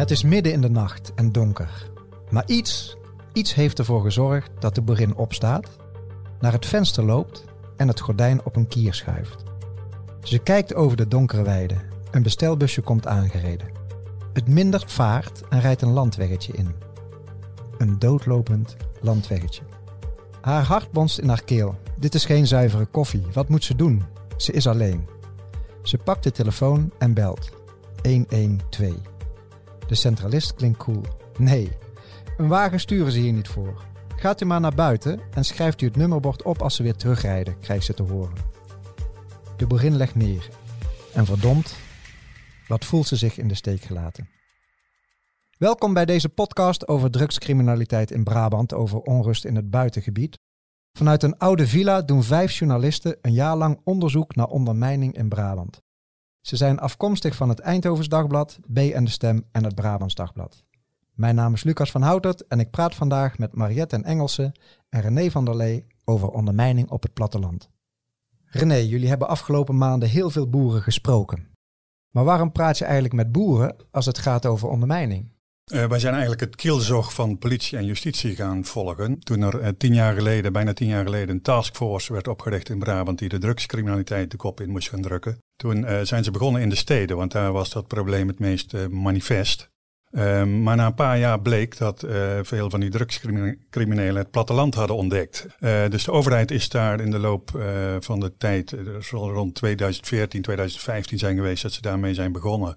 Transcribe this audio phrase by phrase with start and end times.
[0.00, 1.90] Het is midden in de nacht en donker.
[2.30, 2.96] Maar iets,
[3.32, 5.68] iets heeft ervoor gezorgd dat de boerin opstaat,
[6.38, 7.44] naar het venster loopt
[7.76, 9.42] en het gordijn op een kier schuift.
[10.22, 11.74] Ze kijkt over de donkere weide.
[12.10, 13.66] Een bestelbusje komt aangereden.
[14.32, 16.74] Het mindert vaart en rijdt een landweggetje in.
[17.78, 19.62] Een doodlopend landweggetje.
[20.40, 21.78] Haar hart bonst in haar keel.
[21.98, 23.26] Dit is geen zuivere koffie.
[23.32, 24.02] Wat moet ze doen?
[24.36, 25.08] Ze is alleen.
[25.82, 27.50] Ze pakt de telefoon en belt.
[28.02, 29.09] 112.
[29.90, 31.02] De centralist klinkt cool.
[31.38, 31.72] Nee,
[32.36, 33.84] een wagen sturen ze hier niet voor.
[34.16, 37.58] Gaat u maar naar buiten en schrijft u het nummerbord op als ze weer terugrijden,
[37.58, 38.36] krijgt ze te horen.
[39.56, 40.48] De boerin legt neer.
[41.12, 41.76] En verdomd,
[42.68, 44.28] wat voelt ze zich in de steek gelaten.
[45.58, 50.38] Welkom bij deze podcast over drugscriminaliteit in Brabant, over onrust in het buitengebied.
[50.92, 55.80] Vanuit een oude villa doen vijf journalisten een jaar lang onderzoek naar ondermijning in Brabant.
[56.40, 60.64] Ze zijn afkomstig van het Eindhovens Dagblad, B en de Stem en het Brabants Dagblad.
[61.14, 64.54] Mijn naam is Lucas van Houtert en ik praat vandaag met Mariette en Engelse
[64.88, 67.70] en René van der Lee over ondermijning op het platteland.
[68.44, 71.48] René, jullie hebben afgelopen maanden heel veel boeren gesproken.
[72.10, 75.32] Maar waarom praat je eigenlijk met boeren als het gaat over ondermijning?
[75.72, 79.18] Uh, wij zijn eigenlijk het kielzog van politie en justitie gaan volgen.
[79.18, 82.78] Toen er uh, tien jaar geleden, bijna tien jaar geleden, een taskforce werd opgericht in
[82.78, 85.38] Brabant die de drugscriminaliteit de kop in moest gaan drukken.
[85.56, 88.88] Toen uh, zijn ze begonnen in de steden, want daar was dat probleem het meest
[88.88, 89.70] manifest.
[90.12, 92.06] Um, maar na een paar jaar bleek dat
[92.42, 95.46] veel van die drugscriminelen het platteland hadden ontdekt.
[95.88, 97.50] Dus de overheid is daar in de loop
[98.00, 102.76] van de tijd, er zal rond 2014, 2015 zijn geweest dat ze daarmee zijn begonnen.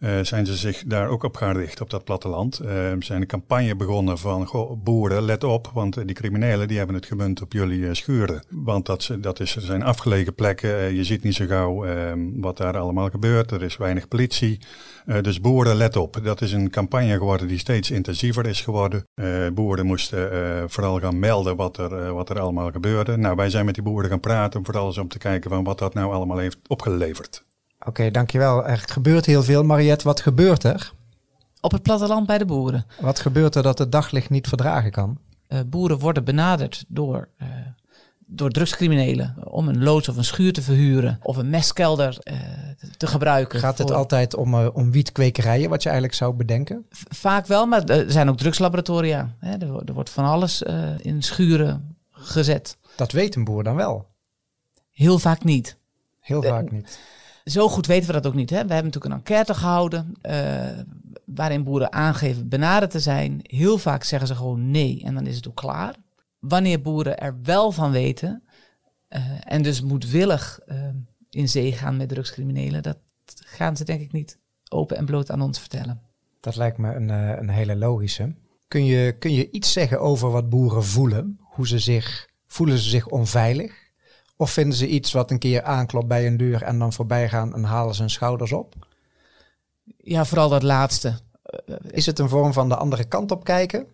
[0.00, 2.60] Uh, zijn ze zich daar ook op gericht, op dat platteland.
[2.62, 6.96] Uh, zijn een campagne begonnen van, goh, boeren, let op, want die criminelen die hebben
[6.96, 8.42] het gemunt op jullie schuren.
[8.48, 11.84] Want dat, dat is, zijn afgelegen plekken, je ziet niet zo gauw
[12.34, 14.60] wat daar allemaal gebeurt, er is weinig politie.
[15.20, 16.20] dus boeren, let op.
[16.22, 19.04] Dat is een campagne geworden die steeds intensiever is geworden.
[19.54, 20.30] boeren moesten
[20.70, 23.16] vooral gaan melden wat er, wat er allemaal gebeurde.
[23.16, 25.94] Nou, wij zijn met die boeren gaan praten, vooral om te kijken van wat dat
[25.94, 27.48] nou allemaal heeft opgeleverd.
[27.86, 28.66] Oké, dankjewel.
[28.66, 29.64] Er gebeurt heel veel.
[29.64, 30.92] Mariette, wat gebeurt er?
[31.60, 32.86] Op het platteland bij de boeren.
[33.00, 35.18] Wat gebeurt er dat het daglicht niet verdragen kan?
[35.48, 37.48] Uh, boeren worden benaderd door, uh,
[38.26, 42.38] door drugscriminelen om een loods of een schuur te verhuren of een mestkelder uh,
[42.96, 43.58] te gebruiken.
[43.58, 46.86] Gaat het altijd om, om wietkwekerijen, wat je eigenlijk zou bedenken?
[47.08, 49.34] vaak wel, maar er zijn ook drugslaboratoria.
[49.38, 49.52] Hè?
[49.52, 50.62] Er, er, wordt van alles
[50.96, 52.76] in schuren gezet.
[52.96, 54.06] Dat weet een boer dan wel?
[54.90, 55.76] Heel vaak niet.
[56.20, 56.98] Heel vaak niet.
[57.50, 58.50] Zo goed weten we dat ook niet.
[58.50, 58.66] Hè?
[58.66, 60.78] We hebben natuurlijk een enquête gehouden uh,
[61.24, 63.40] waarin boeren aangeven benaderd te zijn.
[63.42, 65.94] Heel vaak zeggen ze gewoon nee en dan is het ook klaar.
[66.38, 68.42] Wanneer boeren er wel van weten
[69.08, 70.76] uh, en dus moedwillig uh,
[71.30, 75.42] in zee gaan met drugscriminelen, dat gaan ze denk ik niet open en bloot aan
[75.42, 76.00] ons vertellen.
[76.40, 78.34] Dat lijkt me een, een hele logische.
[78.68, 81.38] Kun je, kun je iets zeggen over wat boeren voelen?
[81.40, 83.89] Hoe ze zich, voelen ze zich onveilig?
[84.40, 87.54] Of vinden ze iets wat een keer aanklopt bij een deur en dan voorbij gaan
[87.54, 88.74] en halen ze hun schouders op?
[89.96, 91.14] Ja, vooral dat laatste.
[91.90, 93.86] Is het een vorm van de andere kant op kijken?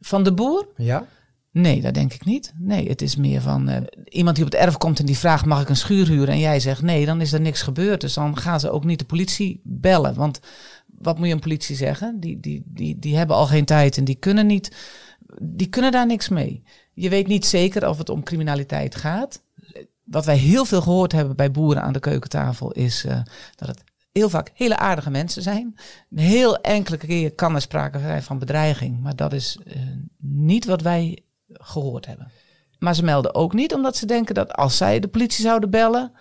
[0.00, 0.68] Van de boer?
[0.76, 1.06] Ja.
[1.50, 2.52] Nee, dat denk ik niet.
[2.56, 5.44] Nee, het is meer van uh, iemand die op het erf komt en die vraagt:
[5.44, 6.34] mag ik een schuur huren?
[6.34, 8.00] En jij zegt nee, dan is er niks gebeurd.
[8.00, 10.14] Dus dan gaan ze ook niet de politie bellen.
[10.14, 10.40] Want
[10.86, 12.20] wat moet je een politie zeggen?
[12.20, 14.76] Die, die, die, die hebben al geen tijd en die kunnen niet.
[15.42, 16.62] Die kunnen daar niks mee.
[16.92, 19.46] Je weet niet zeker of het om criminaliteit gaat
[20.10, 23.20] wat wij heel veel gehoord hebben bij boeren aan de keukentafel is uh,
[23.54, 23.82] dat het
[24.12, 25.78] heel vaak hele aardige mensen zijn.
[26.10, 29.74] Een heel enkele keer kan er sprake zijn van bedreiging, maar dat is uh,
[30.18, 32.30] niet wat wij gehoord hebben.
[32.78, 36.12] Maar ze melden ook niet omdat ze denken dat als zij de politie zouden bellen,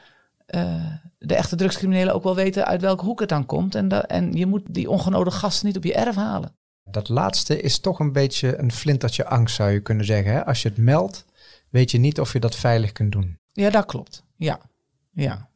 [0.56, 0.86] uh,
[1.18, 3.76] de echte drugscriminelen ook wel weten uit welke hoek het dan komt.
[3.76, 6.56] En, en je moet die ongenode gasten niet op je erf halen.
[6.84, 10.32] Dat laatste is toch een beetje een flintertje angst, zou je kunnen zeggen.
[10.32, 10.46] Hè?
[10.46, 11.26] Als je het meldt,
[11.70, 13.38] weet je niet of je dat veilig kunt doen.
[13.58, 14.24] Ja, dat klopt.
[14.36, 14.60] Ja.
[15.12, 15.50] ja.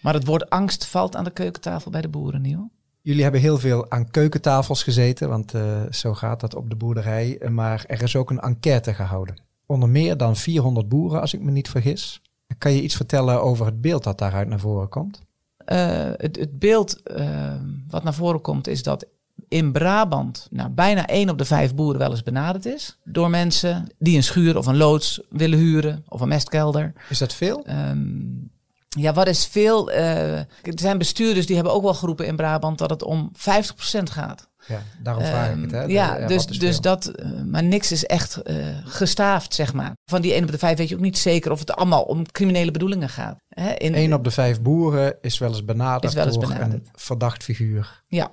[0.00, 2.70] Maar het woord angst valt aan de keukentafel bij de boeren, Niel.
[3.00, 7.40] Jullie hebben heel veel aan keukentafels gezeten, want uh, zo gaat dat op de boerderij.
[7.48, 9.36] Maar er is ook een enquête gehouden.
[9.66, 12.22] Onder meer dan 400 boeren, als ik me niet vergis.
[12.58, 15.22] Kan je iets vertellen over het beeld dat daaruit naar voren komt?
[15.72, 17.54] Uh, het, het, beeld uh,
[17.88, 19.06] wat naar voren komt is dat
[19.54, 22.98] in Brabant nou, bijna één op de vijf boeren wel eens benaderd is.
[23.04, 26.92] Door mensen die een schuur of een loods willen huren of een mestkelder.
[27.08, 27.66] Is dat veel?
[27.68, 28.52] Um,
[28.88, 29.90] ja, wat is veel?
[29.90, 33.38] Uh, er zijn bestuurders die hebben ook wel geroepen in Brabant dat het om 50%
[34.02, 34.48] gaat.
[34.66, 35.70] Ja, daarom vraag ik het.
[35.70, 35.80] Hè?
[35.80, 39.92] Ehm, ja, ja, dus, dus dat, uh, maar niks is echt uh, gestaafd, zeg maar.
[40.04, 42.30] Van die 1 op de 5 weet je ook niet zeker of het allemaal om
[42.30, 43.36] criminele bedoelingen gaat.
[43.48, 43.72] Hè?
[43.72, 46.70] In, 1 op de 5 boeren is wel eens benaderd, is wel eens benaderd.
[46.70, 48.02] door een verdacht figuur.
[48.06, 48.30] Ja,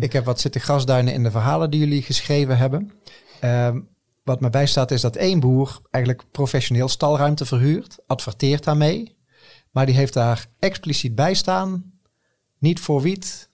[0.00, 2.92] Ik heb wat zitten grasduinen in de verhalen die jullie geschreven hebben.
[3.40, 3.80] Ehm,
[4.24, 9.16] wat me bijstaat is dat één boer eigenlijk professioneel stalruimte verhuurt, adverteert daarmee.
[9.70, 11.92] Maar die heeft daar expliciet bij staan,
[12.58, 13.50] niet voor wiet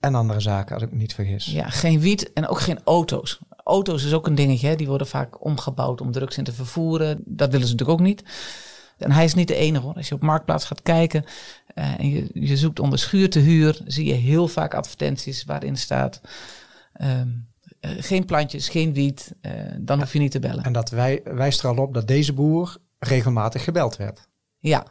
[0.00, 1.44] en andere zaken, als ik me niet vergis.
[1.44, 3.38] Ja, geen wiet en ook geen auto's.
[3.64, 4.76] Auto's is ook een dingetje, hè?
[4.76, 7.22] die worden vaak omgebouwd om drugs in te vervoeren.
[7.24, 8.22] Dat willen ze natuurlijk ook niet.
[8.98, 9.94] En hij is niet de enige hoor.
[9.94, 11.24] Als je op Marktplaats gaat kijken
[11.78, 16.20] en je, je, zoekt onder schuur te huur, zie je heel vaak advertenties waarin staat...
[17.02, 17.46] Um,
[17.80, 20.64] uh, geen plantjes, geen wiet, uh, dan hoef je niet te bellen.
[20.64, 24.28] En dat wij, wijst er al op dat deze boer regelmatig gebeld werd.
[24.58, 24.86] Ja,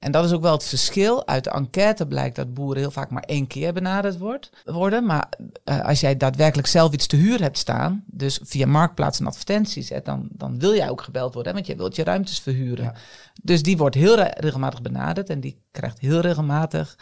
[0.00, 1.26] en dat is ook wel het verschil.
[1.26, 5.04] Uit de enquête blijkt dat boeren heel vaak maar één keer benaderd wordt, worden.
[5.06, 5.28] Maar
[5.64, 9.88] uh, als jij daadwerkelijk zelf iets te huur hebt staan, dus via marktplaats en advertenties,
[9.88, 12.84] hè, dan, dan wil jij ook gebeld worden, hè, want je wilt je ruimtes verhuren.
[12.84, 12.94] Ja.
[13.42, 16.98] Dus die wordt heel re regelmatig benaderd en die krijgt heel regelmatig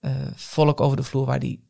[0.00, 1.66] uh, volk over de vloer waar die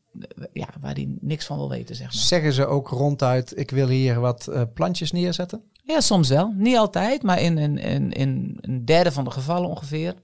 [0.52, 2.22] ja, waar die niks van wil weten, zeg maar.
[2.22, 5.62] Zeggen ze ook ronduit, ik wil hier wat uh, plantjes neerzetten?
[5.90, 6.52] Ja, soms wel.
[6.56, 10.19] Niet altijd, maar in, in, in, een derde van de gevallen ongeveer, 40%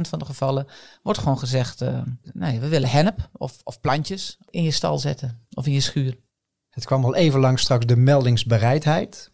[0.00, 0.66] van de gevallen,
[1.02, 2.02] wordt gewoon gezegd, uh,
[2.32, 6.16] nee, we willen hennep of, of plantjes in je stal zetten of in je schuur.
[6.70, 9.32] Het kwam al even lang straks de meldingsbereidheid.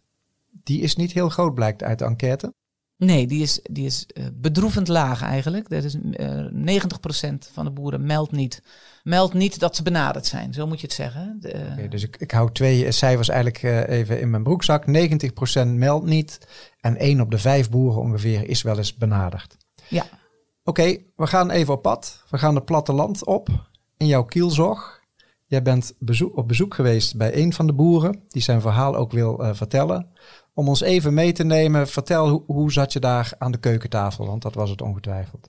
[0.63, 2.55] Die is niet heel groot, blijkt uit de enquête.
[2.99, 5.69] Nee, die is, die is uh, bedroevend laag eigenlijk.
[5.69, 6.79] Dat is, uh,
[7.27, 8.63] 90% van de boeren meldt niet,
[9.03, 10.53] meldt niet dat ze benaderd zijn.
[10.55, 11.37] Zo moet je het zeggen.
[11.41, 14.85] De, okay, dus ik, ik hou twee cijfers eigenlijk uh, even in mijn broekzak.
[14.87, 16.39] 90% meldt niet
[16.81, 19.57] en 1 op de 5 boeren ongeveer is wel eens benaderd.
[19.89, 20.03] Ja.
[20.03, 22.25] Oké, okay, we gaan even op pad.
[22.31, 23.49] We gaan het platteland op
[23.97, 25.05] in jouw kielzorg.
[25.47, 29.13] Jij bent bezoek, op bezoek geweest bij een van de boeren die zijn verhaal ook
[29.13, 30.09] wil uh, vertellen.
[30.57, 34.27] Om ons even mee te nemen, vertel hoe, hoe zat je daar aan de keukentafel?
[34.27, 35.49] Want dat was het ongetwijfeld.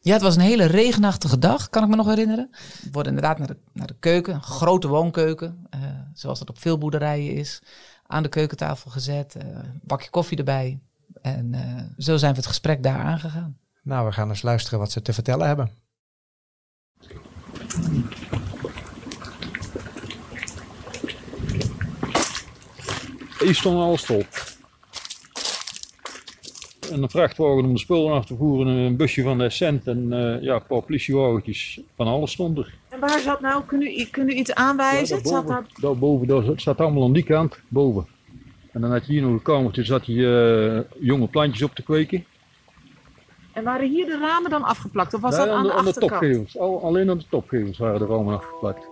[0.00, 2.48] Ja, het was een hele regenachtige dag, kan ik me nog herinneren.
[2.82, 5.80] We worden inderdaad naar de, naar de keuken, een grote woonkeuken, uh,
[6.14, 7.62] zoals dat op veel boerderijen is,
[8.06, 10.78] aan de keukentafel gezet, uh, bakje koffie erbij.
[11.22, 13.58] En uh, zo zijn we het gesprek daar aangegaan.
[13.82, 15.70] Nou, we gaan eens luisteren wat ze te vertellen hebben.
[23.44, 24.22] Hier stond alles vol.
[26.92, 30.12] En een vrachtwagen om de spullen af te voeren, een busje van de cent en
[30.12, 31.80] uh, ja, een paar politiewagentjes.
[31.96, 32.74] Van alles stond er.
[32.88, 35.16] En waar zat nou, kun u, kun u iets aanwijzen?
[35.16, 35.80] Ja, daarboven, zat daar...
[35.80, 38.06] daarboven, daar zat allemaal aan die kant, boven.
[38.72, 41.82] En dan had je hier nog een kamertje, zat je uh, jonge plantjes op te
[41.82, 42.24] kweken.
[43.52, 45.14] En waren hier de ramen dan afgeplakt?
[45.14, 46.58] Of was nee, dat aan, de, aan de topgevels.
[46.58, 48.86] Alleen aan de topgevels waren de ramen afgeplakt.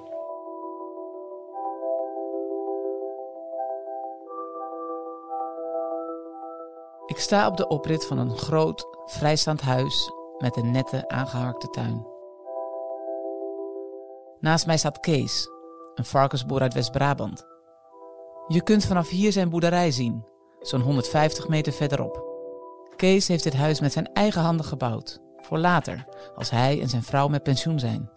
[7.12, 12.06] Ik sta op de oprit van een groot, vrijstaand huis met een nette, aangeharkte tuin.
[14.40, 15.48] Naast mij staat Kees,
[15.94, 17.46] een varkensboer uit West-Brabant.
[18.48, 20.24] Je kunt vanaf hier zijn boerderij zien,
[20.60, 22.24] zo'n 150 meter verderop.
[22.96, 26.04] Kees heeft dit huis met zijn eigen handen gebouwd, voor later,
[26.34, 28.10] als hij en zijn vrouw met pensioen zijn.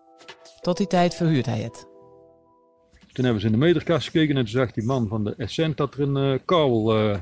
[0.61, 1.87] Tot die tijd verhuurt hij het.
[3.11, 5.77] Toen hebben ze in de meterkast gekeken en toen zag die man van de Essent
[5.77, 7.15] dat er een uh,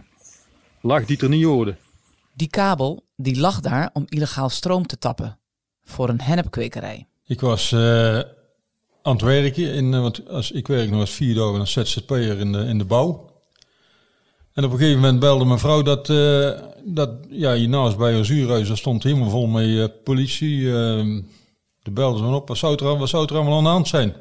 [0.84, 1.76] lag die er niet hoorde.
[2.34, 5.40] Die kabel die lag daar om illegaal stroom te tappen
[5.84, 7.08] voor een hennepkwekerij.
[7.26, 8.20] Ik was uh,
[9.02, 12.52] aan het werken, in, want als, ik werk nog eens vier dagen als ZZP'er in
[12.52, 13.32] de, in de bouw.
[14.54, 16.52] En op een gegeven moment belde mijn vrouw dat, uh,
[16.86, 20.60] dat ja, hiernaast bij ons uurhuis, daar stond helemaal vol met uh, politie.
[20.60, 20.74] Uh,
[21.84, 23.88] de belden ze me op, wat zou, er, wat zou er allemaal aan de hand
[23.88, 24.16] zijn?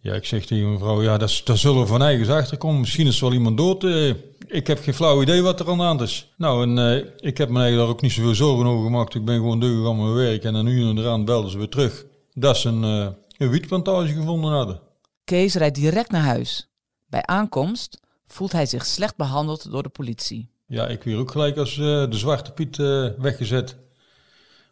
[0.00, 2.80] Ja, ik zeg tegen mijn vrouw, ja, dat, dat zullen we van eigens achterkomen.
[2.80, 3.84] Misschien is er wel iemand dood.
[3.84, 4.14] Uh,
[4.46, 6.32] ik heb geen flauw idee wat er aan de hand is.
[6.36, 9.14] Nou, en uh, ik heb me eigenlijk daar ook niet zoveel zorgen over gemaakt.
[9.14, 10.44] Ik ben gewoon deugd aan mijn werk.
[10.44, 14.50] En een uur eraan belden ze weer terug dat ze een, uh, een wietplantage gevonden
[14.50, 14.80] hadden.
[15.24, 16.68] Kees rijdt direct naar huis.
[17.06, 20.50] Bij aankomst voelt hij zich slecht behandeld door de politie.
[20.66, 22.76] Ja, ik weer ook gelijk als de Zwarte Piet
[23.18, 23.76] weggezet.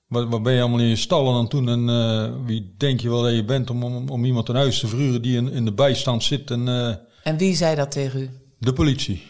[0.07, 3.09] Wat, wat ben je allemaal in je stallen aan toen en uh, wie denk je
[3.09, 5.65] wel dat je bent om, om, om iemand een huis te verhuren die in, in
[5.65, 6.51] de bijstand zit?
[6.51, 8.31] En, uh, en wie zei dat tegen u?
[8.59, 9.23] De politie,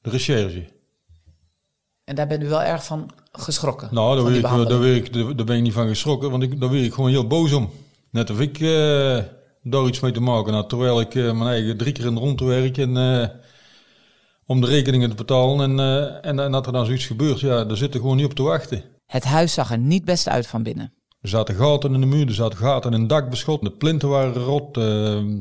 [0.00, 0.64] de recherche.
[2.04, 3.88] En daar bent u wel erg van geschrokken?
[3.90, 6.70] Nou, daar, ik, daar, ben ik, daar, ben ik niet van geschrokken, want ik, daar
[6.70, 7.70] werd ik gewoon heel boos om.
[8.10, 9.18] Net of ik uh,
[9.62, 12.38] daar iets mee te maken had, terwijl ik mijn eigen drie keer in de rond
[12.38, 13.32] te werken en
[14.46, 15.78] om de rekeningen te betalen.
[15.78, 15.78] En,
[16.22, 18.91] en, en dat er dan zoiets gebeurt, ja, daar zitten gewoon niet op te wachten.
[19.12, 20.92] Het huis zag er niet best uit van binnen.
[21.20, 24.34] Er zaten gaten in de muur, er zaten gaten in het dakbeschot, de plinten waren
[24.34, 24.84] rot, uh,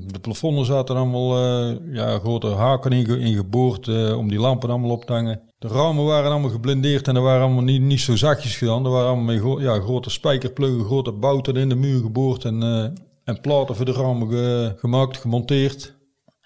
[0.08, 4.90] de plafonden zaten allemaal uh, ja, grote haken in, geboord uh, om die lampen allemaal
[4.90, 5.42] op te hangen.
[5.60, 8.86] De ramen waren allemaal geblindeerd en er waren allemaal niet, niet zo zachtjes gedaan.
[8.86, 12.96] Er waren allemaal met ja, grote spijkerpluggen, grote bouten in de muur geboord en, en
[13.24, 15.96] En platen voor de ramen ge- gemaakt, gemonteerd.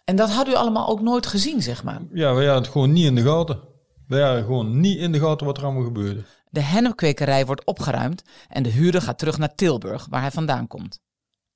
[0.04, 2.02] En dat had u allemaal ook nooit gezien, zeg maar.
[2.14, 3.60] Ja, wij hadden het gewoon niet in de gaten.
[4.08, 6.24] Wij hadden gewoon niet in de gaten wat er allemaal gebeurde.
[6.56, 11.00] De hennepkwekerij wordt opgeruimd en de huurder gaat terug naar Tilburg, waar hij vandaan komt.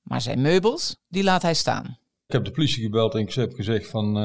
[0.02, 1.98] Maar zijn meubels, die laat hij staan.
[2.28, 4.18] Ik heb de politie gebeld en ik heb gezegd van,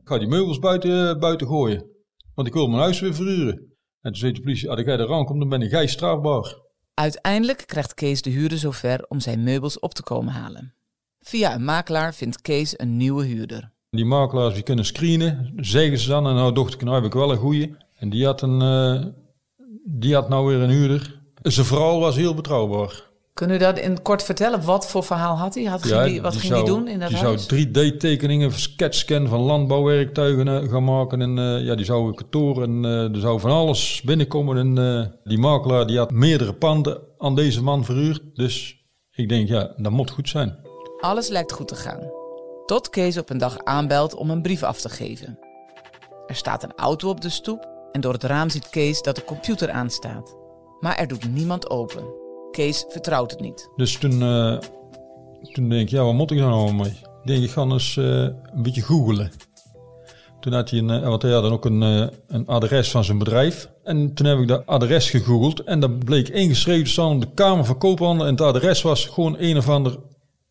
[0.00, 1.86] ik ga die meubels buiten, buiten gooien.
[2.34, 3.54] Want ik wil mijn huis weer verhuren.
[4.00, 6.58] En toen zei de politie, als jij er aankomt, dan ben jij strafbaar.
[6.94, 10.74] Uiteindelijk krijgt Kees de huurder zover om zijn meubels op te komen halen.
[11.20, 13.72] Via een makelaar vindt Kees een nieuwe huurder.
[13.90, 16.26] Die makelaars die kunnen screenen, zeggen ze dan.
[16.26, 17.76] En nou dacht ik, nou heb ik wel een goeie.
[17.94, 19.21] En die had, een, eh,
[19.84, 21.20] die had nou weer een huurder.
[21.42, 23.10] Zijn verhaal was heel betrouwbaar.
[23.34, 24.64] Kunnen u dat in kort vertellen?
[24.64, 25.64] Wat voor verhaal had hij?
[25.64, 27.46] Had, ging die, wat ging hij doen in dat die huis?
[27.46, 31.20] zou 3D-tekeningen, sketchscan van landbouwwerktuigen eh, gaan maken.
[31.20, 34.56] En eh, ja, die zou een kantoor en eh, er zou van alles binnenkomen.
[34.56, 38.22] En die makelaar die had meerdere panden aan deze man verhuurd.
[38.34, 38.76] Dus
[39.10, 40.56] ik denk, ja, dat moet goed zijn.
[41.00, 42.10] Alles lijkt goed te gaan.
[42.66, 45.38] Tot Kees op een dag aanbelt om een brief af te geven.
[46.26, 49.24] Er staat een auto op de stoep en door het raam ziet Kees dat de
[49.24, 50.36] computer aanstaat.
[50.80, 52.04] Maar er doet niemand open.
[52.50, 53.68] Kees vertrouwt het niet.
[53.76, 54.58] Dus toen, eh,
[55.52, 56.90] toen denk ik, ja, wat moet ik nou mee?
[56.90, 59.30] Ik denk, ik ga eens eh, een beetje googelen.
[60.40, 61.80] Toen had hij een, eh, want hij had dan ook een,
[62.28, 63.68] een adres van zijn bedrijf.
[63.84, 65.60] En toen heb ik dat adres gegoogeld.
[65.60, 68.26] En dat bleek ingeschreven te staan op de Kamer van Koophandel.
[68.26, 69.98] En het adres was gewoon een of ander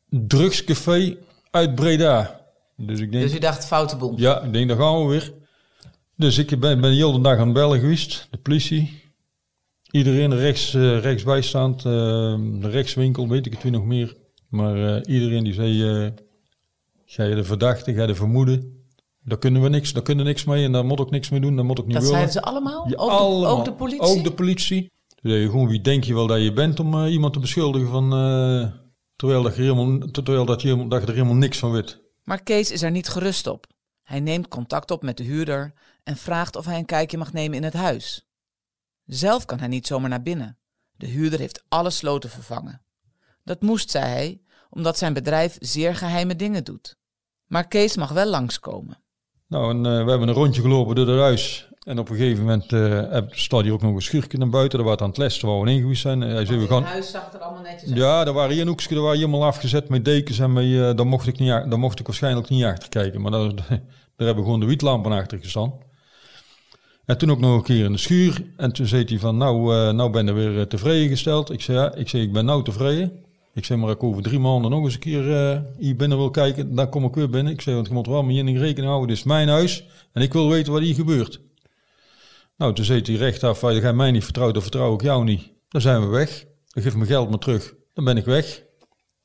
[0.10, 1.18] drugscafé
[1.52, 2.40] uit Breda.
[2.78, 4.14] Dus ik denk, Dus u dacht foute boel.
[4.16, 5.34] ja, ik denk, daar gaan we weer.
[6.22, 8.28] Dus ik ben, ben de hele dag aan het bellen geweest.
[8.32, 9.00] De politie.
[9.92, 11.78] Iedereen rechts, eh, rechts bijstaand.
[11.78, 11.92] eh,
[12.62, 14.16] de rechtswinkel, weet ik het weer nog meer.
[14.50, 16.12] Maar eh, iedereen die zei, eh,
[17.06, 18.80] ga je de verdachte, ga je de vermoeden.
[19.24, 21.56] Daar kunnen we niks, daar kunnen niks mee en daar moet ook niks mee doen,
[21.56, 22.18] daar moet ook niet Dat willen.
[22.18, 22.88] zeiden ze allemaal?
[22.90, 23.58] Ja, ook, de, allemaal.
[23.58, 24.02] ook de politie?
[24.18, 24.92] Ook de politie.
[25.22, 27.88] Zei je gewoon, wie denk je wel dat je bent om eh, iemand te beschuldigen
[27.90, 28.14] van...
[28.14, 28.72] eh,
[29.16, 32.00] terwijl, dat je, helemaal, terwijl dat, je, dat je er helemaal niks van weet.
[32.24, 33.66] Maar Kees is er niet gerust op.
[34.04, 37.58] Hij neemt contact op met de huurder en vraagt of hij een kijkje mag nemen
[37.58, 38.28] in het huis.
[39.06, 40.58] Zelf kan hij niet zomaar naar binnen.
[40.92, 42.82] De huurder heeft alle sloten vervangen.
[43.44, 46.98] Dat moest, zei hij, omdat zijn bedrijf zeer geheime dingen doet.
[47.48, 48.98] Maar Kees mag wel langskomen.
[49.48, 51.70] Nou, en eh, we hebben een rondje gelopen door het huis.
[51.82, 54.78] En op een gegeven moment eh, heb- staat hier ook nog een schuurtje naar buiten.
[54.78, 56.24] Daar waren aan het lesten, waar we in geweest zijn.
[56.24, 56.84] En hij zei, we gaan...
[56.84, 57.98] huis zag er allemaal netjes uit.
[57.98, 60.40] Ja, daar waren hier een hoekje, daar waren helemaal afgezet met dekens.
[60.40, 63.22] En met, eh, daar, mocht ik niet, daar mocht ik waarschijnlijk niet achter kijken.
[63.22, 63.56] Maar daar,
[64.16, 65.74] daar hebben gewoon de wietlampen achter gestaan.
[67.06, 68.44] En toen ook nog een keer in de schuur.
[68.58, 71.52] En toen zei hij van, nou, eh, nou ben je weer eh, tevreden gesteld.
[71.52, 73.12] Ik zei, ja, ik, zei, ik ben nou tevreden.
[73.54, 76.30] Ik zei, maar ik over drie maanden nog eens een keer eh, hier binnen wil
[76.30, 77.54] kijken, dan kom ik weer binnen.
[77.54, 79.84] Ik zei, want je moet wel met je in rekening houden, dit is mijn huis.
[80.12, 81.42] En ik wil weten wat hier gebeurt.
[82.58, 85.52] Nou, toen zei hij rechtaf, als jij mij niet vertrouwt, dan vertrouw ik jou niet.
[85.70, 86.46] Dan zijn we weg.
[86.68, 87.74] Dan geef mijn geld maar terug.
[87.94, 88.58] Dan ben ik weg.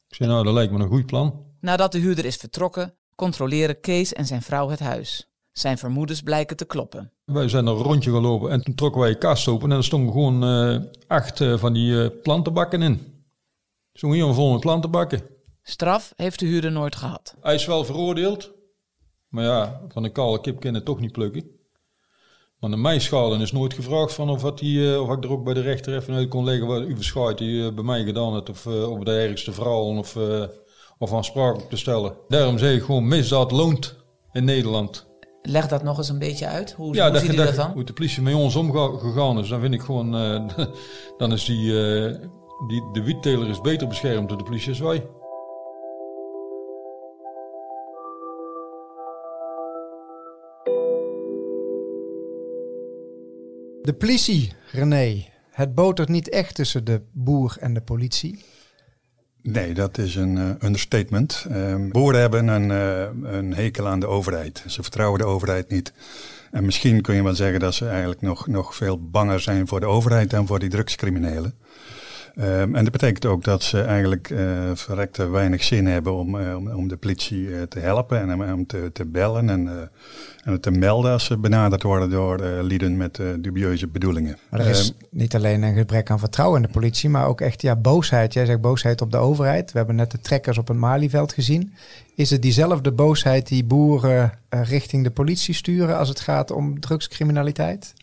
[0.09, 1.45] Ik zei, nou, dat lijkt me een goed plan.
[1.61, 5.30] Nadat de huurder is vertrokken, controleren Kees en zijn vrouw het huis.
[5.52, 7.12] Zijn vermoedens blijken te kloppen.
[7.26, 10.12] Wij zijn een rondje gelopen en toen trokken wij een kast open en er stonden
[10.12, 13.25] gewoon eh, acht eh, van die eh, plantenbakken in.
[13.92, 15.23] Stonden hier vol met plantenbakken.
[15.62, 17.35] Straf heeft de huurder nooit gehad.
[17.40, 18.52] Hij is wel veroordeeld,
[19.28, 21.50] maar ja, van een kale kip kan je het toch niet plukken.
[22.59, 25.54] Maar de mijschade is nooit gevraagd van of, wat die, of ik er ook bij
[25.54, 28.50] de rechter even uit kon leggen wat uw verschuit die bij mij gedaan heeft.
[28.50, 30.16] Of, of de ergste verhaal of,
[30.99, 32.16] of aansprakelijk te stellen.
[32.28, 33.97] Daarom zeg ik gewoon misdaad loont
[34.33, 35.06] in Nederland.
[35.49, 36.73] Leg dat nog eens een beetje uit.
[36.73, 37.71] Hoe, Ja, hoe dat, ziet u dat, dat dan?
[37.71, 40.67] hoe de politie met ons omgegaan is, dan vind ik gewoon, eh,
[41.19, 42.15] dan is die, eh,
[42.67, 45.07] die, de wietteler is beter beschermd door de politie als wij.
[53.83, 55.25] De politie, René.
[55.50, 58.45] Het botert niet echt tussen de boer en de politie.
[59.49, 61.47] Nee, dat is een eh, understatement.
[61.50, 64.65] Ehm, boeren hebben een, eh, een hekel aan de overheid.
[64.67, 65.93] Ze vertrouwen de overheid niet.
[66.50, 69.81] En misschien kun je wel zeggen dat ze eigenlijk nog, nog veel banger zijn voor
[69.81, 71.55] de overheid dan voor die drugscriminelen.
[72.37, 76.76] Ehm, en dat betekent ook dat ze eigenlijk eh verrekte weinig zin hebben om, eh,
[76.76, 79.90] om, de politie eh, te helpen en om, te, te bellen en,
[80.45, 84.38] en te melden als ze benaderd worden door lieden met dubieuze bedoelingen.
[84.50, 87.62] Maar er is niet alleen een gebrek aan vertrouwen in de politie, maar ook echt
[87.62, 88.33] ja, boosheid.
[88.33, 89.73] Jij zegt boosheid op de overheid.
[89.73, 91.73] We hebben net de trekkers op het Malieveld gezien.
[92.14, 97.95] Is het diezelfde boosheid die boeren richting de politie sturen als het gaat om drugscriminaliteit?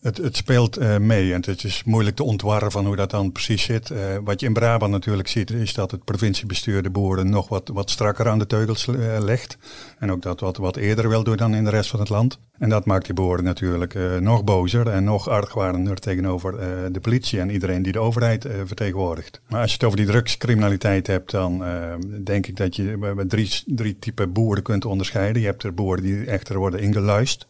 [0.00, 3.32] Het, het speelt eh, mee en het is moeilijk te ontwarren van hoe dat dan
[3.32, 3.90] precies zit.
[3.90, 7.70] Eh, wat je in Brabant natuurlijk ziet is dat het provinciebestuur de boeren nog wat,
[7.72, 9.58] wat strakker aan de teugels eh, legt.
[9.98, 12.38] En ook dat wat, wat eerder wil doen dan in de rest van het land.
[12.58, 16.56] En dat maakt die boeren natuurlijk nog bozer en nog argwanender tegenover
[16.92, 19.40] de politie en iedereen die de overheid vertegenwoordigt.
[19.48, 21.64] Maar als je het over die drugscriminaliteit hebt, dan
[22.24, 25.40] denk ik dat je drie, drie typen boeren kunt onderscheiden.
[25.42, 27.46] Je hebt er boeren die echter worden ingeluist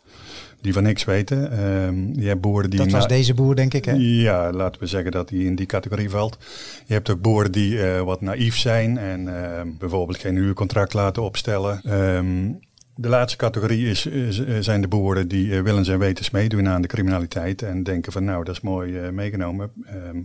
[0.61, 1.65] die van niks weten.
[1.65, 2.79] Um, je hebt boeren die.
[2.79, 3.93] Dat was deze boer, denk ik, hè?
[3.99, 6.39] Ja, laten we zeggen dat hij in die categorie valt.
[6.87, 11.23] Je hebt ook boeren die uh, wat naïef zijn en uh, bijvoorbeeld geen huurcontract laten
[11.23, 11.93] opstellen.
[12.17, 12.59] Um,
[12.95, 16.83] de laatste categorie is, is, zijn de boeren die uh, willens en wetens meedoen aan
[16.83, 19.71] de criminaliteit en denken van nou, dat is mooi meegenomen,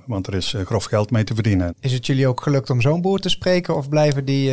[0.06, 1.74] want er is grof geld mee te verdienen.
[1.80, 4.52] Is het jullie ook gelukt om zo'n boer te spreken of blijven die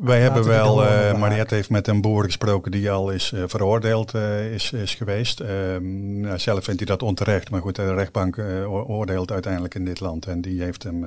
[0.00, 4.14] wij hebben wel, uh, Mariette heeft met een boer gesproken die al is uh, veroordeeld
[4.14, 5.40] uh, is, is geweest.
[5.40, 8.38] Ehm, nou, zelf vindt hij dat onterecht, maar goed, de rechtbank
[8.68, 10.26] oordeelt uiteindelijk in dit land.
[10.26, 11.04] En die heeft hem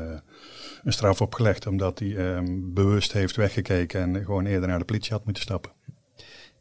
[0.84, 5.12] een straf opgelegd omdat hij ehm, bewust heeft weggekeken en gewoon eerder naar de politie
[5.12, 5.72] had moeten stappen.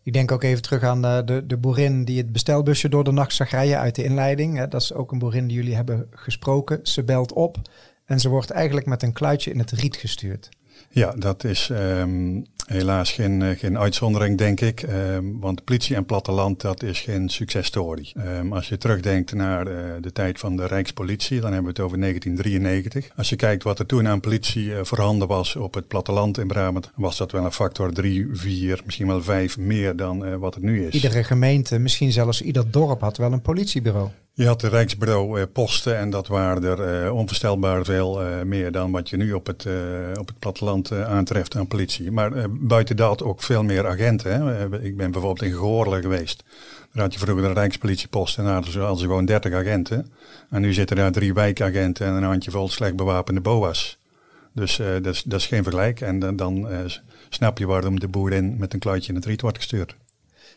[0.03, 3.35] Ik denk ook even terug aan de, de boerin die het bestelbusje door de nacht
[3.35, 4.57] zag rijden uit de inleiding.
[4.57, 4.69] Hè.
[4.69, 6.81] Dat is ook een boerin die jullie hebben gesproken.
[6.83, 7.57] Ze belt op
[8.05, 10.49] en ze wordt eigenlijk met een kluitje in het riet gestuurd.
[10.91, 14.83] Ja, dat is um, helaas geen, eh, geen uitzondering, denk ik.
[14.83, 18.13] Um, want politie en platteland, dat is geen successtory.
[18.17, 21.87] Um, als je terugdenkt naar uh, de tijd van de Rijkspolitie, dan hebben we het
[21.87, 23.17] over 1993.
[23.17, 26.47] Als je kijkt wat er toen aan politie uh, voorhanden was op het platteland in
[26.47, 30.63] Brabant, was dat wel een factor 3, 4, misschien wel 5 meer dan wat het
[30.63, 30.95] nu is.
[30.95, 34.09] Iedere gemeente, misschien zelfs ieder dorp had wel een politiebureau.
[34.33, 39.09] Je had de Rijksbureau eh, posten en dat waren er onvoorstelbaar veel meer dan wat
[39.09, 39.67] je nu op het,
[40.19, 42.11] op het platteland aantreft aan politie.
[42.11, 44.33] Maar buiten dat ook veel meer agenten.
[44.33, 44.83] Hè.
[44.83, 46.45] ik ben bijvoorbeeld in Goorlen geweest.
[46.93, 50.13] Daar had je vroeger de Rijkspolitiepost en daar hadden ze gewoon 30 agenten.
[50.51, 53.99] En nu zitten daar drie wijkagenten en een handjevol slecht bewapende boa's.
[54.53, 56.01] Dus dat, is, dat is geen vergelijk.
[56.01, 56.69] En dan, dan
[57.29, 59.97] snap je waarom de boerin met een kluitje in het riet wordt gestuurd.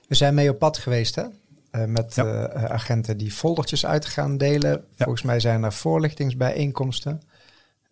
[0.07, 1.23] We zijn mee op pad geweest hè?
[1.71, 2.25] Uh, met ja.
[2.25, 4.71] uh, agenten die foldertjes uit gaan delen.
[4.71, 5.03] Ja.
[5.03, 7.21] Volgens mij zijn er voorlichtingsbijeenkomsten.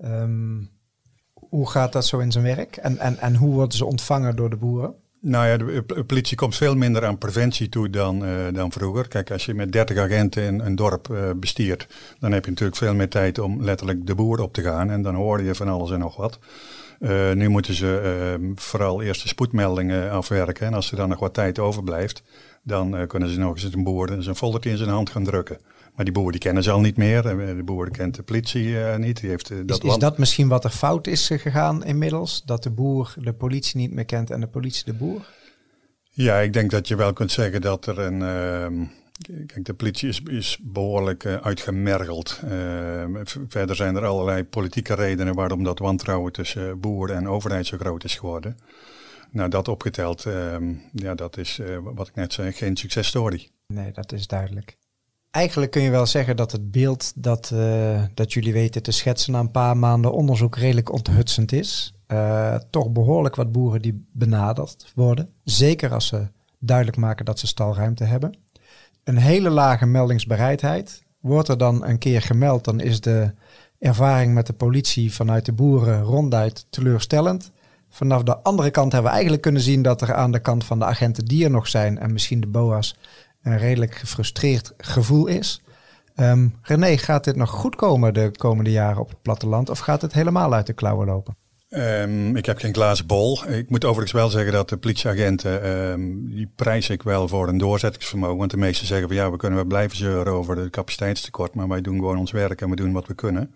[0.05, 0.69] Um,
[1.49, 2.77] hoe gaat dat zo in zijn werk?
[2.77, 4.95] En, en, en hoe worden ze ontvangen door de boeren?
[5.21, 9.07] Nou ja, de politie komt veel minder aan preventie toe dan, uh, dan vroeger.
[9.07, 11.87] Kijk, als je met 30 agenten in een dorp uh, bestiert,
[12.19, 14.91] dan heb je natuurlijk veel meer tijd om letterlijk de boer op te gaan.
[14.91, 16.39] En dan hoor je van alles en nog wat.
[16.99, 20.67] Uh, nu moeten ze vooral eerst de spoedmeldingen afwerken.
[20.67, 22.23] En als er dan nog wat tijd overblijft,
[22.63, 25.57] dan uh, kunnen ze nog eens een boer zijn foldertje in zijn hand gaan drukken.
[25.95, 27.21] Maar die boer die kennen ze al niet meer.
[27.21, 29.19] De boer kent de politie uh, niet.
[29.19, 32.41] Die heeft, uh, dat is, is, dat misschien wat er fout is gegaan inmiddels?
[32.45, 35.25] Dat de boer de politie niet meer kent en de politie de boer?
[36.09, 38.19] Ja, ik denk dat je wel kunt zeggen dat er een...
[38.19, 38.87] Uh,
[39.45, 42.39] kijk, de politie is, is behoorlijk uitgemergeld.
[42.49, 43.15] Ehm,
[43.47, 48.03] verder zijn er allerlei politieke redenen waarom dat wantrouwen tussen boer en overheid zo groot
[48.03, 48.57] is geworden.
[49.31, 50.55] Nou, dat opgeteld, uh,
[50.93, 53.49] ja, dat is uh, wat ik net zei, geen successtory.
[53.67, 54.77] Nee, dat is duidelijk.
[55.31, 59.31] Eigenlijk kun je wel zeggen dat het beeld dat, uh, dat jullie weten te schetsen
[59.31, 61.93] na een paar maanden onderzoek redelijk onthutsend is.
[62.07, 65.29] Uh, toch behoorlijk wat boeren die benaderd worden.
[65.43, 66.27] Zeker als ze
[66.59, 68.37] duidelijk maken dat ze stalruimte hebben.
[69.03, 71.03] Een hele lage meldingsbereidheid.
[71.19, 73.33] Wordt er dan een keer gemeld, dan is de
[73.79, 77.51] ervaring met de politie vanuit de boeren ronduit teleurstellend.
[77.89, 80.79] Vanaf de andere kant hebben we eigenlijk kunnen zien dat er aan de kant van
[80.79, 82.95] de agenten die er nog zijn en misschien de BOA's
[83.41, 85.61] een redelijk gefrustreerd gevoel is.
[86.15, 90.01] Um, René, gaat dit nog goed komen de komende jaren op het platteland of gaat
[90.01, 91.35] het helemaal uit de klauwen lopen?
[91.69, 93.47] Um, ik heb geen glazen bol.
[93.47, 97.57] Ik moet overigens wel zeggen dat de politieagenten, um, die prijs ik wel voor een
[97.57, 98.37] doorzettingsvermogen.
[98.37, 101.67] Want de meesten zeggen van ja, we kunnen wel blijven zeuren over de capaciteitstekort, maar
[101.67, 103.53] wij doen gewoon ons werk en we doen wat we kunnen.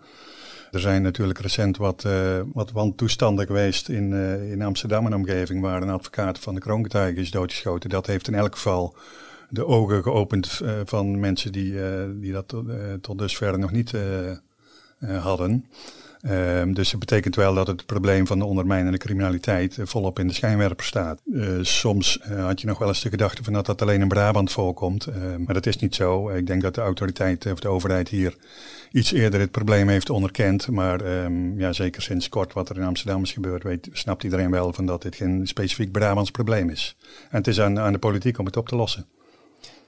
[0.74, 5.60] Er zijn natuurlijk recent wat, uh, wat wantoestanden geweest in, uh, in Amsterdam en omgeving,
[5.60, 7.90] waar een advocaat van de kroongetuige is doodgeschoten.
[7.90, 8.96] Dat heeft in elk geval
[9.48, 11.74] de ogen geopend uh, van mensen die,
[12.20, 12.66] die dat tot,
[13.00, 13.92] tot dusver nog niet
[15.00, 15.66] hadden.
[16.30, 20.26] Um, dus het betekent wel dat het probleem van de ondermijnende criminaliteit uh, volop in
[20.26, 21.20] de schijnwerper staat.
[21.24, 24.08] Uh, soms uh, had je nog wel eens de gedachte van dat dat alleen in
[24.08, 25.08] Brabant voorkomt.
[25.38, 26.28] maar dat is niet zo.
[26.28, 28.36] Ik denk dat de autoriteit of de overheid hier
[28.92, 30.68] iets eerder het probleem heeft onderkend.
[30.68, 34.50] Maar um, ja, zeker sinds kort wat er in Amsterdam is gebeurd, weet, snapt iedereen
[34.50, 36.96] wel van dat dit geen specifiek Brabants probleem is.
[37.30, 39.06] En het is aan, aan de politiek om het op te lossen.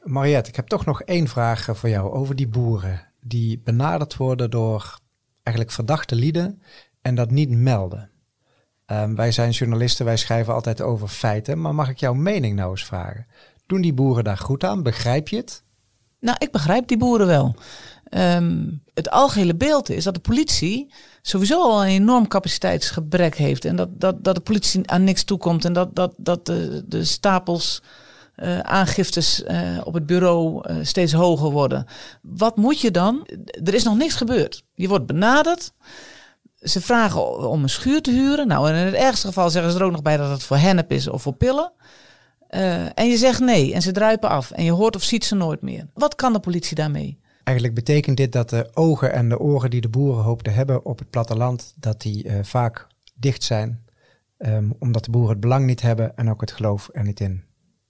[0.03, 4.51] Mariette, ik heb toch nog één vraag voor jou over die boeren die benaderd worden
[4.51, 4.99] door
[5.47, 6.63] eigenlijk verdachte lieden
[7.03, 8.11] en dat niet melden.
[8.87, 12.71] Um, wij zijn journalisten, wij schrijven altijd over feiten, maar mag ik jouw mening nou
[12.71, 13.27] eens vragen?
[13.67, 14.83] Doen die boeren daar goed aan?
[14.83, 15.63] Begrijp je het?
[16.21, 17.55] Nou, ik begrijp die boeren wel.
[18.05, 23.65] Ehm, het algehele beeld is dat de politie sowieso al een enorm capaciteitsgebrek heeft.
[23.65, 25.65] En dat, dat, dat de politie aan niks toekomt.
[25.65, 27.83] En dat, dat, dat de, de stapels
[28.37, 31.87] uh, aangiftes uh, op het bureau uh, steeds hoger worden.
[32.23, 33.29] Wat moet je dan?
[33.65, 34.65] Er is nog niks gebeurd.
[34.75, 35.73] Je wordt benaderd.
[36.61, 38.47] Ze vragen om een schuur te huren.
[38.47, 40.93] Nou, in het ergste geval zeggen ze er ook nog bij dat het voor hennep
[40.93, 41.73] is of voor pillen.
[42.95, 45.63] en je zegt nee en ze druipen af en je hoort of ziet ze nooit
[45.63, 45.87] meer.
[45.95, 47.19] Wat kan de politie daarmee?
[47.45, 50.99] Eigenlijk betekent dit dat de ogen en de oren die de boeren te hebben op
[50.99, 53.85] het platteland, dat die vaak dicht zijn.
[54.39, 57.46] Um, omdat de boeren het belang niet hebben en ook het geloof er niet in.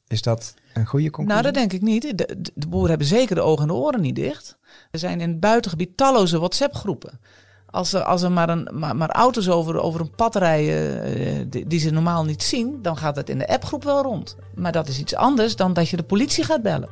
[0.09, 1.43] Is dat een goede conclusie?
[1.43, 2.19] Nou, dat denk ik niet.
[2.19, 4.57] De, de, boeren hebben zeker de ogen en de oren niet dicht.
[4.91, 7.21] Er zijn in het buitengebied talloze WhatsApp-groepen.
[7.71, 11.45] Als er, als er maar, een, maar, maar auto's over, over een pad rijden uh,
[11.49, 14.37] die, die, ze normaal niet zien, dan gaat het in de appgroep wel rond.
[14.55, 16.89] Maar dat is iets anders dan dat je de politie gaat bellen.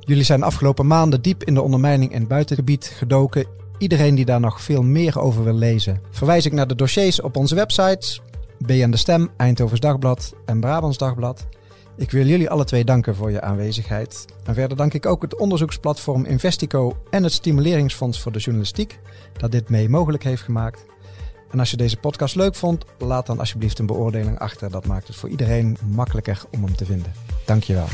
[0.00, 3.46] Jullie zijn de afgelopen maanden diep in de ondermijning in het buitengebied gedoken.
[3.78, 7.36] Iedereen die daar nog veel meer over wil lezen, verwijs ik naar de dossiers op
[7.36, 8.20] onze websites.
[8.58, 11.46] BN De Stem, Eindhovens Dagblad en Brabants Dagblad.
[11.96, 14.24] Ik wil jullie alle twee danken voor je aanwezigheid.
[14.44, 18.98] En verder dank ik ook het onderzoeksplatform Investico en het Stimuleringsfonds voor de Journalistiek
[19.32, 20.84] dat dit mee mogelijk heeft gemaakt.
[21.50, 24.70] En als je deze podcast leuk vond, laat dan alsjeblieft een beoordeling achter.
[24.70, 27.12] Dat maakt het voor iedereen makkelijker om hem te vinden.
[27.46, 27.88] Dankjewel.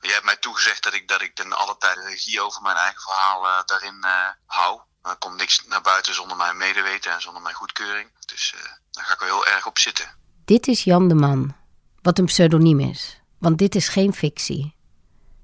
[0.00, 3.00] Je hebt mij toegezegd dat ik, dat ik ten alle tijde regie over mijn eigen
[3.00, 4.80] verhaal uh, daarin uh, hou.
[5.02, 8.08] Er komt niks naar buiten zonder mijn medeweten en zonder mijn goedkeuring.
[8.26, 8.60] Dus uh,
[8.90, 10.06] daar ga ik wel heel erg op zitten.
[10.44, 11.54] Dit is Jan de Man,
[12.02, 13.20] wat een pseudoniem is.
[13.38, 14.74] Want dit is geen fictie.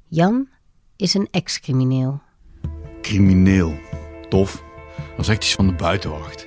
[0.09, 0.49] Jan
[0.97, 2.23] is een ex-crimineel.
[3.03, 3.81] Crimineel.
[4.29, 4.63] Tof.
[5.11, 6.47] Dat is echt iets van de buitenwacht.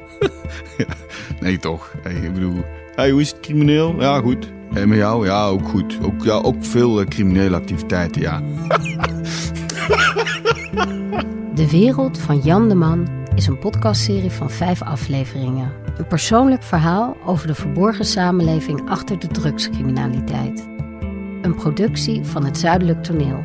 [1.39, 1.93] nee, toch.
[2.01, 4.01] Hey, ik bedoel, hey, hoe is het crimineel?
[4.01, 4.45] Ja, goed.
[4.73, 5.25] En met jou?
[5.25, 5.97] Ja, ook goed.
[6.01, 8.41] Ook, ja, ook veel uh, criminele activiteiten, ja.
[11.61, 15.71] De wereld van Jan de Man is een podcastserie van vijf afleveringen.
[15.97, 20.67] Een persoonlijk verhaal over de verborgen samenleving achter de drugscriminaliteit.
[21.41, 23.43] Een productie van het Zuidelijk Toneel.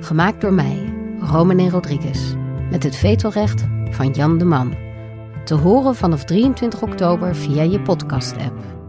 [0.00, 2.34] Gemaakt door mij, Romane Rodriguez.
[2.70, 4.74] Met het vetorecht van Jan de Man.
[5.44, 8.79] Te horen vanaf 23 oktober via je podcast-app.